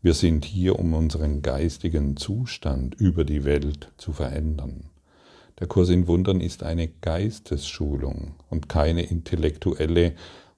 Wir 0.00 0.14
sind 0.14 0.44
hier, 0.44 0.78
um 0.78 0.94
unseren 0.94 1.42
geistigen 1.42 2.16
Zustand 2.16 2.94
über 2.94 3.24
die 3.24 3.44
Welt 3.44 3.92
zu 3.98 4.12
verändern. 4.12 4.84
Der 5.58 5.66
Kurs 5.66 5.88
in 5.88 6.06
Wundern 6.06 6.42
ist 6.42 6.62
eine 6.62 6.88
Geistesschulung 6.88 8.34
und 8.50 8.68
keine 8.68 9.04
intellektuelle 9.04 10.12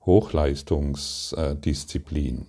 Hochleistungsdisziplin. 0.04 2.46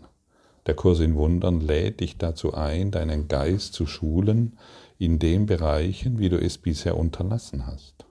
Der 0.66 0.74
Kurs 0.74 1.00
in 1.00 1.14
Wundern 1.14 1.62
lädt 1.62 2.00
dich 2.00 2.18
dazu 2.18 2.56
ein, 2.56 2.90
deinen 2.90 3.28
Geist 3.28 3.74
zu 3.74 3.86
schulen 3.86 4.58
in 4.98 5.20
den 5.20 5.46
Bereichen, 5.46 6.18
wie 6.18 6.30
du 6.30 6.42
es 6.42 6.58
bisher 6.58 6.98
unterlassen 6.98 7.68
hast. 7.68 8.08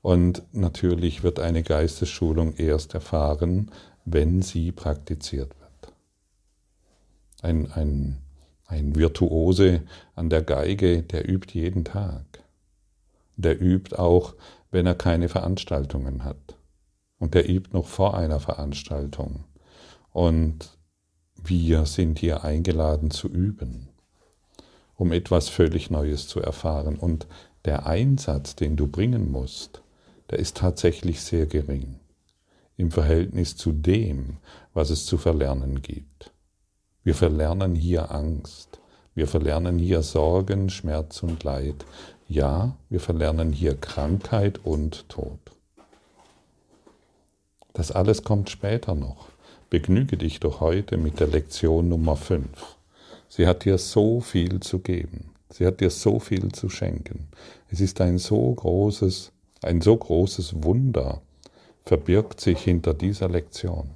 Und 0.00 0.44
natürlich 0.52 1.24
wird 1.24 1.40
eine 1.40 1.64
Geistesschulung 1.64 2.54
erst 2.54 2.94
erfahren, 2.94 3.72
wenn 4.04 4.42
sie 4.42 4.70
praktiziert 4.70 5.58
wird. 5.58 5.92
Ein, 7.42 7.68
ein, 7.72 8.18
ein 8.66 8.94
Virtuose 8.94 9.82
an 10.14 10.30
der 10.30 10.42
Geige, 10.42 11.02
der 11.02 11.28
übt 11.28 11.52
jeden 11.52 11.84
Tag 11.84 12.44
der 13.38 13.60
übt 13.60 13.96
auch, 13.96 14.34
wenn 14.70 14.86
er 14.86 14.94
keine 14.94 15.28
Veranstaltungen 15.28 16.24
hat. 16.24 16.56
Und 17.18 17.34
der 17.34 17.48
übt 17.48 17.70
noch 17.72 17.86
vor 17.86 18.16
einer 18.16 18.40
Veranstaltung. 18.40 19.44
Und 20.12 20.78
wir 21.42 21.86
sind 21.86 22.18
hier 22.18 22.44
eingeladen 22.44 23.10
zu 23.10 23.28
üben, 23.28 23.88
um 24.94 25.12
etwas 25.12 25.48
völlig 25.48 25.90
Neues 25.90 26.28
zu 26.28 26.40
erfahren. 26.40 26.96
Und 26.96 27.26
der 27.64 27.86
Einsatz, 27.86 28.54
den 28.56 28.76
du 28.76 28.86
bringen 28.86 29.30
musst, 29.30 29.82
der 30.30 30.38
ist 30.38 30.56
tatsächlich 30.56 31.20
sehr 31.20 31.46
gering 31.46 32.00
im 32.76 32.90
Verhältnis 32.92 33.56
zu 33.56 33.72
dem, 33.72 34.36
was 34.72 34.90
es 34.90 35.04
zu 35.04 35.18
verlernen 35.18 35.82
gibt. 35.82 36.32
Wir 37.02 37.14
verlernen 37.14 37.74
hier 37.74 38.12
Angst, 38.12 38.80
wir 39.14 39.26
verlernen 39.26 39.78
hier 39.78 40.02
Sorgen, 40.02 40.70
Schmerz 40.70 41.24
und 41.24 41.42
Leid. 41.42 41.84
Ja, 42.30 42.76
wir 42.90 43.00
verlernen 43.00 43.54
hier 43.54 43.74
Krankheit 43.74 44.60
und 44.62 45.08
Tod. 45.08 45.38
Das 47.72 47.90
alles 47.90 48.22
kommt 48.22 48.50
später 48.50 48.94
noch. 48.94 49.28
Begnüge 49.70 50.18
dich 50.18 50.38
doch 50.38 50.60
heute 50.60 50.98
mit 50.98 51.20
der 51.20 51.28
Lektion 51.28 51.88
Nummer 51.88 52.16
5. 52.16 52.76
Sie 53.30 53.46
hat 53.46 53.64
dir 53.64 53.78
so 53.78 54.20
viel 54.20 54.60
zu 54.60 54.80
geben. 54.80 55.30
Sie 55.48 55.64
hat 55.64 55.80
dir 55.80 55.88
so 55.88 56.20
viel 56.20 56.52
zu 56.52 56.68
schenken. 56.68 57.28
Es 57.70 57.80
ist 57.80 57.98
ein 58.02 58.18
so 58.18 58.52
großes, 58.52 59.32
ein 59.62 59.80
so 59.80 59.96
großes 59.96 60.62
Wunder 60.62 61.22
verbirgt 61.86 62.42
sich 62.42 62.58
hinter 62.58 62.92
dieser 62.92 63.30
Lektion. 63.30 63.88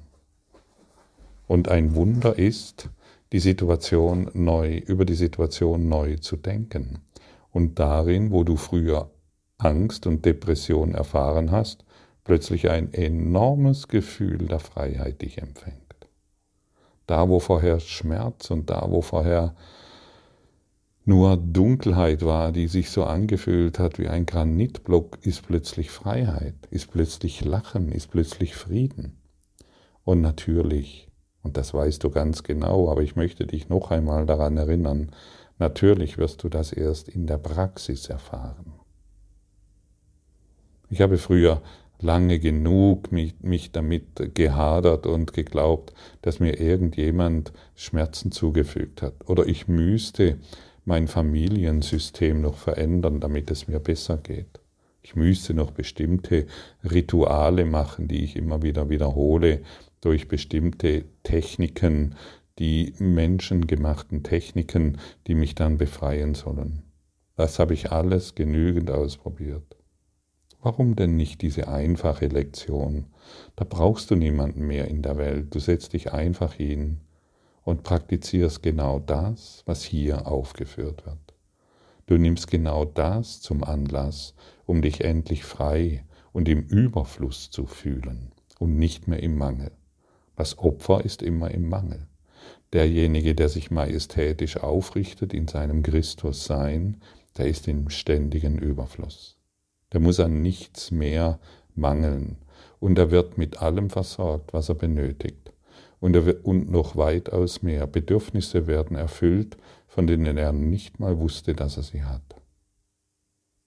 Und 1.48 1.68
ein 1.68 1.94
Wunder 1.94 2.38
ist, 2.38 2.88
die 3.32 3.40
Situation 3.40 4.30
neu, 4.32 4.78
über 4.78 5.04
die 5.04 5.16
Situation 5.16 5.90
neu 5.90 6.16
zu 6.16 6.36
denken. 6.36 7.02
Und 7.52 7.78
darin, 7.78 8.32
wo 8.32 8.42
du 8.42 8.56
früher 8.56 9.10
Angst 9.58 10.06
und 10.06 10.24
Depression 10.24 10.94
erfahren 10.94 11.52
hast, 11.52 11.84
plötzlich 12.24 12.68
ein 12.68 12.92
enormes 12.92 13.88
Gefühl 13.88 14.48
der 14.48 14.58
Freiheit 14.58 15.22
dich 15.22 15.38
empfängt. 15.38 15.78
Da, 17.06 17.28
wo 17.28 17.40
vorher 17.40 17.78
Schmerz 17.78 18.50
und 18.50 18.70
da, 18.70 18.86
wo 18.88 19.02
vorher 19.02 19.54
nur 21.04 21.36
Dunkelheit 21.36 22.24
war, 22.24 22.52
die 22.52 22.68
sich 22.68 22.90
so 22.90 23.04
angefühlt 23.04 23.78
hat 23.78 23.98
wie 23.98 24.08
ein 24.08 24.24
Granitblock, 24.24 25.18
ist 25.22 25.46
plötzlich 25.46 25.90
Freiheit, 25.90 26.54
ist 26.70 26.92
plötzlich 26.92 27.44
Lachen, 27.44 27.90
ist 27.90 28.10
plötzlich 28.10 28.54
Frieden. 28.54 29.20
Und 30.04 30.20
natürlich, 30.20 31.08
und 31.42 31.56
das 31.56 31.74
weißt 31.74 32.02
du 32.04 32.10
ganz 32.10 32.44
genau, 32.44 32.88
aber 32.88 33.02
ich 33.02 33.16
möchte 33.16 33.46
dich 33.46 33.68
noch 33.68 33.90
einmal 33.90 34.26
daran 34.26 34.56
erinnern, 34.56 35.10
natürlich 35.62 36.18
wirst 36.18 36.42
du 36.42 36.48
das 36.48 36.72
erst 36.72 37.08
in 37.08 37.26
der 37.26 37.38
Praxis 37.38 38.08
erfahren. 38.08 38.72
Ich 40.90 41.00
habe 41.00 41.18
früher 41.18 41.62
lange 42.00 42.40
genug 42.40 43.12
mich, 43.12 43.34
mich 43.40 43.70
damit 43.70 44.34
gehadert 44.34 45.06
und 45.06 45.32
geglaubt, 45.32 45.94
dass 46.20 46.40
mir 46.40 46.60
irgendjemand 46.60 47.52
Schmerzen 47.76 48.32
zugefügt 48.32 49.02
hat. 49.02 49.14
Oder 49.28 49.46
ich 49.46 49.68
müsste 49.68 50.38
mein 50.84 51.06
Familiensystem 51.06 52.40
noch 52.40 52.56
verändern, 52.56 53.20
damit 53.20 53.50
es 53.52 53.68
mir 53.68 53.78
besser 53.78 54.18
geht. 54.18 54.60
Ich 55.00 55.14
müsste 55.14 55.54
noch 55.54 55.70
bestimmte 55.70 56.46
Rituale 56.82 57.64
machen, 57.64 58.08
die 58.08 58.24
ich 58.24 58.34
immer 58.36 58.62
wieder 58.62 58.90
wiederhole, 58.90 59.62
durch 60.00 60.26
bestimmte 60.26 61.04
Techniken, 61.22 62.16
die 62.58 62.94
menschengemachten 62.98 64.22
Techniken, 64.22 64.98
die 65.26 65.34
mich 65.34 65.54
dann 65.54 65.78
befreien 65.78 66.34
sollen. 66.34 66.82
Das 67.36 67.58
habe 67.58 67.74
ich 67.74 67.92
alles 67.92 68.34
genügend 68.34 68.90
ausprobiert. 68.90 69.76
Warum 70.60 70.94
denn 70.94 71.16
nicht 71.16 71.42
diese 71.42 71.66
einfache 71.66 72.26
Lektion? 72.26 73.06
Da 73.56 73.64
brauchst 73.64 74.10
du 74.10 74.14
niemanden 74.14 74.66
mehr 74.66 74.86
in 74.86 75.02
der 75.02 75.16
Welt. 75.16 75.54
Du 75.54 75.58
setzt 75.58 75.92
dich 75.92 76.12
einfach 76.12 76.52
hin 76.52 77.00
und 77.64 77.82
praktizierst 77.82 78.62
genau 78.62 79.00
das, 79.00 79.62
was 79.66 79.82
hier 79.82 80.26
aufgeführt 80.26 81.04
wird. 81.06 81.34
Du 82.06 82.16
nimmst 82.16 82.48
genau 82.48 82.84
das 82.84 83.40
zum 83.40 83.64
Anlass, 83.64 84.34
um 84.66 84.82
dich 84.82 85.02
endlich 85.02 85.44
frei 85.44 86.04
und 86.32 86.48
im 86.48 86.60
Überfluss 86.62 87.50
zu 87.50 87.66
fühlen 87.66 88.32
und 88.58 88.76
nicht 88.76 89.08
mehr 89.08 89.22
im 89.22 89.36
Mangel. 89.36 89.72
Das 90.36 90.58
Opfer 90.58 91.04
ist 91.04 91.22
immer 91.22 91.50
im 91.50 91.68
Mangel. 91.68 92.06
Derjenige, 92.72 93.34
der 93.34 93.48
sich 93.48 93.70
majestätisch 93.70 94.56
aufrichtet 94.56 95.34
in 95.34 95.46
seinem 95.46 95.82
Christussein, 95.82 97.02
der 97.36 97.46
ist 97.46 97.68
im 97.68 97.90
ständigen 97.90 98.58
Überfluss. 98.58 99.36
Der 99.92 100.00
muss 100.00 100.20
an 100.20 100.40
nichts 100.40 100.90
mehr 100.90 101.38
mangeln 101.74 102.38
und 102.80 102.98
er 102.98 103.10
wird 103.10 103.36
mit 103.38 103.60
allem 103.60 103.90
versorgt, 103.90 104.52
was 104.52 104.68
er 104.68 104.74
benötigt. 104.74 105.52
Und, 106.00 106.16
er 106.16 106.26
wird, 106.26 106.44
und 106.44 106.70
noch 106.70 106.96
weitaus 106.96 107.62
mehr. 107.62 107.86
Bedürfnisse 107.86 108.66
werden 108.66 108.96
erfüllt, 108.96 109.56
von 109.86 110.06
denen 110.06 110.36
er 110.36 110.52
nicht 110.52 110.98
mal 110.98 111.18
wusste, 111.18 111.54
dass 111.54 111.76
er 111.76 111.84
sie 111.84 112.02
hat. 112.02 112.34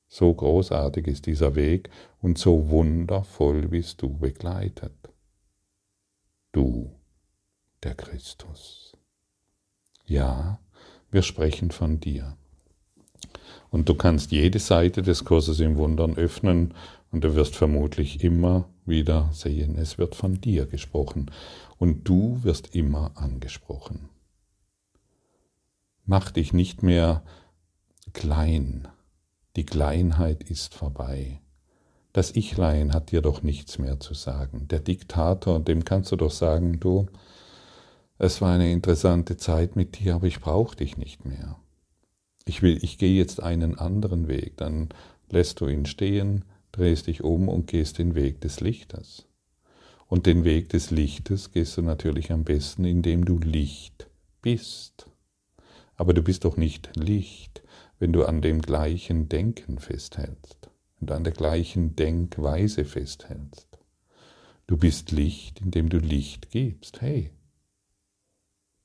So 0.07 0.33
großartig 0.33 1.07
ist 1.07 1.27
dieser 1.27 1.55
Weg 1.55 1.89
und 2.21 2.38
so 2.38 2.69
wundervoll 2.69 3.67
bist 3.69 4.01
du 4.01 4.18
begleitet. 4.18 4.94
Du, 6.51 6.91
der 7.83 7.96
Christus. 7.96 8.95
Ja, 10.05 10.59
wir 11.11 11.24
sprechen 11.24 11.72
von 11.72 12.00
dir. 12.00 12.37
Und 13.70 13.89
du 13.89 13.96
kannst 13.96 14.31
jede 14.31 14.59
Seite 14.59 15.01
des 15.01 15.25
Kurses 15.25 15.59
im 15.59 15.77
Wundern 15.77 16.15
öffnen 16.15 16.74
und 17.11 17.24
du 17.24 17.35
wirst 17.35 17.55
vermutlich 17.55 18.24
immer 18.24 18.70
wieder 18.85 19.29
sehen, 19.33 19.77
es 19.77 19.98
wird 19.98 20.15
von 20.15 20.39
dir 20.41 20.65
gesprochen 20.65 21.31
und 21.77 22.07
du 22.07 22.44
wirst 22.44 22.75
immer 22.75 23.11
angesprochen. 23.15 24.09
Mach 26.05 26.29
dich 26.29 26.53
nicht 26.53 26.83
mehr 26.83 27.24
klein. 28.13 28.87
Die 29.55 29.65
Kleinheit 29.65 30.44
ist 30.44 30.75
vorbei. 30.75 31.41
Das 32.13 32.35
Ichlein 32.35 32.94
hat 32.94 33.11
dir 33.11 33.22
doch 33.22 33.41
nichts 33.41 33.79
mehr 33.79 34.00
zu 34.00 34.13
sagen. 34.13 34.68
Der 34.68 34.79
Diktator, 34.79 35.59
dem 35.59 35.83
kannst 35.83 36.11
du 36.11 36.15
doch 36.15 36.31
sagen, 36.31 36.79
du, 36.79 37.07
es 38.17 38.41
war 38.41 38.53
eine 38.53 38.71
interessante 38.71 39.37
Zeit 39.37 39.75
mit 39.75 39.99
dir, 39.99 40.15
aber 40.15 40.27
ich 40.27 40.39
brauche 40.39 40.75
dich 40.75 40.97
nicht 40.97 41.25
mehr 41.25 41.57
ich 42.45 42.61
will, 42.61 42.79
ich 42.83 42.97
gehe 42.97 43.17
jetzt 43.17 43.41
einen 43.41 43.77
anderen 43.77 44.27
Weg, 44.27 44.57
dann 44.57 44.89
lässt 45.29 45.59
du 45.59 45.67
ihn 45.67 45.85
stehen, 45.85 46.45
drehst 46.71 47.07
dich 47.07 47.23
um 47.23 47.49
und 47.49 47.67
gehst 47.67 47.97
den 47.97 48.13
Weg 48.15 48.39
des 48.41 48.61
Lichtes. 48.61 49.25
Und 50.07 50.27
den 50.27 50.43
Weg 50.43 50.69
des 50.69 50.91
Lichtes 50.91 51.51
gehst 51.51 51.75
du 51.77 51.81
natürlich 51.81 52.31
am 52.31 52.43
besten, 52.43 52.85
indem 52.85 53.25
du 53.25 53.39
Licht 53.39 54.07
bist. 54.43 55.07
Aber 55.95 56.13
du 56.13 56.21
bist 56.21 56.45
doch 56.45 56.57
nicht 56.57 56.95
Licht, 56.95 57.63
wenn 57.97 58.13
du 58.13 58.25
an 58.25 58.41
dem 58.41 58.61
gleichen 58.61 59.27
Denken 59.27 59.79
festhältst 59.79 60.69
und 61.01 61.09
an 61.11 61.23
der 61.23 61.33
gleichen 61.33 61.95
Denkweise 61.95 62.85
festhältst. 62.85 63.79
Du 64.67 64.77
bist 64.77 65.11
Licht, 65.11 65.61
indem 65.61 65.89
du 65.89 65.97
Licht 65.97 66.51
gibst. 66.51 67.01
Hey, 67.01 67.31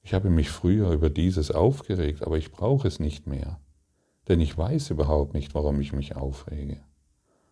ich 0.02 0.14
habe 0.14 0.30
mich 0.30 0.50
früher 0.50 0.90
über 0.90 1.10
dieses 1.10 1.50
aufgeregt, 1.50 2.22
aber 2.22 2.38
ich 2.38 2.50
brauche 2.50 2.88
es 2.88 3.00
nicht 3.00 3.26
mehr, 3.26 3.60
denn 4.28 4.40
ich 4.40 4.56
weiß 4.56 4.90
überhaupt 4.90 5.34
nicht, 5.34 5.54
warum 5.54 5.80
ich 5.80 5.92
mich 5.92 6.16
aufrege. 6.16 6.80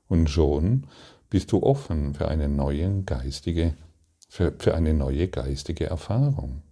Und 0.09 0.31
schon 0.31 0.87
bist 1.31 1.53
du 1.53 1.63
offen 1.63 2.15
für 2.15 2.29
eine 2.29 2.49
neue 2.49 3.03
geistige, 3.03 3.75
für, 4.29 4.55
für 4.59 4.75
eine 4.75 4.95
neue 4.95 5.29
geistige 5.29 5.87
Erfahrung. 5.87 6.63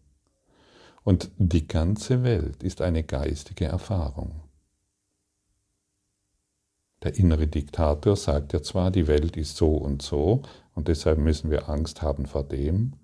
Und 1.05 1.31
die 1.37 1.69
ganze 1.69 2.25
Welt 2.25 2.63
ist 2.63 2.81
eine 2.81 3.05
geistige 3.05 3.67
Erfahrung. 3.67 4.43
Der 7.03 7.15
innere 7.17 7.47
Diktator 7.47 8.17
sagt 8.17 8.53
ja 8.53 8.63
zwar, 8.63 8.91
die 8.91 9.07
Welt 9.07 9.37
ist 9.37 9.57
so 9.57 9.77
und 9.77 10.03
so, 10.03 10.43
und 10.75 10.89
deshalb 10.89 11.19
müssen 11.19 11.51
wir 11.51 11.69
Angst 11.69 12.03
haben 12.03 12.27
vor 12.27 12.43
dem, 12.43 12.95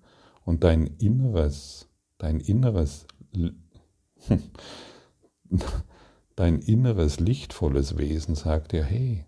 und 0.43 0.63
dein 0.63 0.87
inneres 0.97 1.87
dein 2.17 2.39
inneres, 2.39 3.05
dein 6.35 6.59
inneres 6.59 7.19
lichtvolles 7.19 7.97
Wesen 7.97 8.35
sagt 8.35 8.71
dir, 8.71 8.83
hey, 8.83 9.25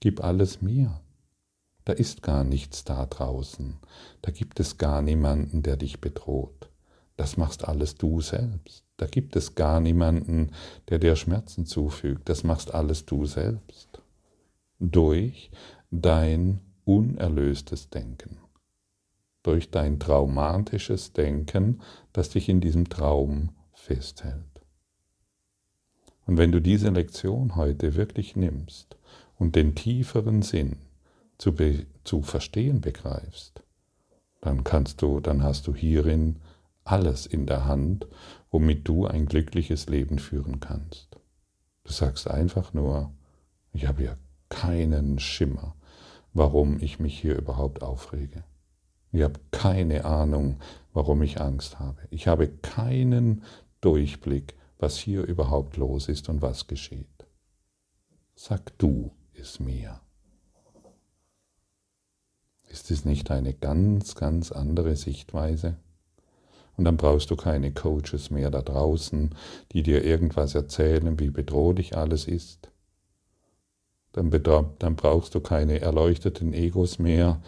gib 0.00 0.22
alles 0.22 0.62
mir. 0.62 1.00
Da 1.84 1.92
ist 1.92 2.22
gar 2.22 2.42
nichts 2.44 2.84
da 2.84 3.06
draußen. 3.06 3.78
Da 4.22 4.32
gibt 4.32 4.58
es 4.58 4.76
gar 4.76 5.02
niemanden, 5.02 5.62
der 5.62 5.76
dich 5.76 6.00
bedroht. 6.00 6.70
Das 7.16 7.36
machst 7.36 7.66
alles 7.66 7.94
du 7.94 8.20
selbst. 8.20 8.84
Da 8.96 9.06
gibt 9.06 9.36
es 9.36 9.54
gar 9.54 9.80
niemanden, 9.80 10.50
der 10.88 10.98
dir 10.98 11.16
Schmerzen 11.16 11.64
zufügt. 11.64 12.28
Das 12.28 12.44
machst 12.44 12.74
alles 12.74 13.06
du 13.06 13.24
selbst. 13.24 14.02
Durch 14.78 15.50
dein 15.90 16.60
unerlöstes 16.84 17.88
Denken 17.88 18.38
durch 19.46 19.70
dein 19.70 20.00
traumatisches 20.00 21.12
Denken, 21.12 21.80
das 22.12 22.30
dich 22.30 22.48
in 22.48 22.60
diesem 22.60 22.88
Traum 22.88 23.50
festhält. 23.72 24.42
Und 26.26 26.38
wenn 26.38 26.50
du 26.50 26.60
diese 26.60 26.90
Lektion 26.90 27.54
heute 27.54 27.94
wirklich 27.94 28.34
nimmst 28.34 28.96
und 29.38 29.54
den 29.54 29.74
tieferen 29.74 30.42
Sinn 30.42 30.78
zu, 31.38 31.54
zu 32.02 32.22
verstehen 32.22 32.80
begreifst, 32.80 33.62
dann 34.40 34.64
kannst 34.64 35.02
du, 35.02 35.20
dann 35.20 35.42
hast 35.42 35.66
du 35.66 35.74
hierin 35.74 36.40
alles 36.84 37.26
in 37.26 37.46
der 37.46 37.64
Hand, 37.66 38.06
womit 38.50 38.88
du 38.88 39.06
ein 39.06 39.26
glückliches 39.26 39.88
Leben 39.88 40.18
führen 40.18 40.60
kannst. 40.60 41.16
Du 41.84 41.92
sagst 41.92 42.28
einfach 42.28 42.74
nur, 42.74 43.12
ich 43.72 43.86
habe 43.86 44.02
ja 44.02 44.16
keinen 44.48 45.18
Schimmer, 45.18 45.76
warum 46.32 46.78
ich 46.80 46.98
mich 46.98 47.18
hier 47.18 47.36
überhaupt 47.36 47.82
aufrege. 47.82 48.44
Ich 49.12 49.22
habe 49.22 49.40
keine 49.50 50.04
Ahnung, 50.04 50.58
warum 50.92 51.22
ich 51.22 51.40
Angst 51.40 51.78
habe. 51.78 52.00
Ich 52.10 52.26
habe 52.26 52.48
keinen 52.48 53.42
Durchblick, 53.80 54.56
was 54.78 54.96
hier 54.96 55.22
überhaupt 55.24 55.76
los 55.76 56.08
ist 56.08 56.28
und 56.28 56.42
was 56.42 56.66
geschieht. 56.66 57.26
Sag 58.34 58.76
du 58.78 59.12
es 59.34 59.60
mir. 59.60 60.00
Ist 62.68 62.90
es 62.90 63.04
nicht 63.04 63.30
eine 63.30 63.54
ganz, 63.54 64.14
ganz 64.14 64.52
andere 64.52 64.96
Sichtweise? 64.96 65.76
Und 66.76 66.84
dann 66.84 66.98
brauchst 66.98 67.30
du 67.30 67.36
keine 67.36 67.72
Coaches 67.72 68.30
mehr 68.30 68.50
da 68.50 68.60
draußen, 68.60 69.34
die 69.72 69.82
dir 69.82 70.04
irgendwas 70.04 70.54
erzählen, 70.54 71.18
wie 71.18 71.30
bedrohlich 71.30 71.96
alles 71.96 72.26
ist. 72.26 72.70
Dann, 74.16 74.30
dann 74.78 74.96
brauchst 74.96 75.34
du 75.34 75.40
keine 75.40 75.80
erleuchteten 75.80 76.54
Egos 76.54 76.98
mehr, 76.98 77.42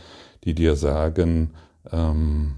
die 0.44 0.54
dir 0.54 0.76
sagen, 0.76 1.54
ähm, 1.90 2.56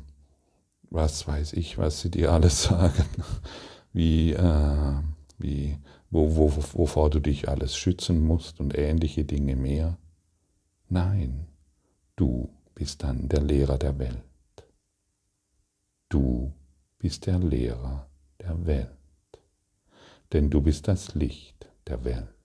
was 0.91 1.29
weiß 1.29 1.53
ich, 1.53 1.79
was 1.79 2.01
sie 2.01 2.11
dir 2.11 2.33
alles 2.33 2.63
sagen, 2.65 3.07
wie, 3.93 4.33
äh, 4.33 4.95
wie, 5.39 5.79
wo, 6.11 6.35
wo, 6.35 6.53
wovor 6.73 7.09
du 7.09 7.21
dich 7.21 7.49
alles 7.49 7.77
schützen 7.77 8.21
musst 8.21 8.59
und 8.59 8.77
ähnliche 8.77 9.25
Dinge 9.25 9.55
mehr. 9.55 9.97
Nein, 10.89 11.47
du 12.17 12.51
bist 12.75 13.05
dann 13.05 13.29
der 13.29 13.43
Lehrer 13.43 13.79
der 13.79 13.97
Welt. 14.01 14.25
Du 16.09 16.53
bist 16.99 17.27
der 17.27 17.39
Lehrer 17.39 18.11
der 18.41 18.67
Welt, 18.67 18.91
denn 20.33 20.51
du 20.51 20.61
bist 20.61 20.89
das 20.89 21.15
Licht 21.15 21.69
der 21.87 22.05
Welt. 22.05 22.40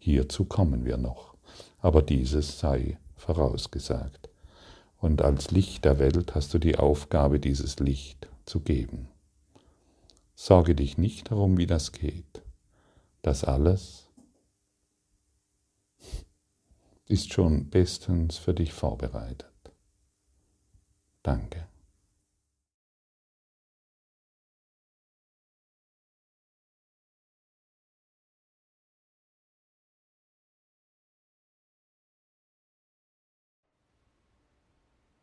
Hierzu 0.00 0.46
kommen 0.46 0.84
wir 0.86 0.96
noch, 0.96 1.36
aber 1.78 2.02
dieses 2.02 2.58
sei 2.58 2.98
vorausgesagt. 3.16 4.30
Und 4.96 5.22
als 5.22 5.50
Licht 5.50 5.84
der 5.84 5.98
Welt 5.98 6.34
hast 6.34 6.52
du 6.52 6.58
die 6.58 6.76
Aufgabe, 6.76 7.38
dieses 7.38 7.78
Licht 7.78 8.28
zu 8.46 8.60
geben. 8.60 9.08
Sorge 10.34 10.74
dich 10.74 10.96
nicht 10.96 11.30
darum, 11.30 11.58
wie 11.58 11.66
das 11.66 11.92
geht. 11.92 12.42
Das 13.22 13.44
alles 13.44 14.08
ist 17.06 17.32
schon 17.32 17.68
bestens 17.68 18.38
für 18.38 18.54
dich 18.54 18.72
vorbereitet. 18.72 19.46
Danke. 21.22 21.69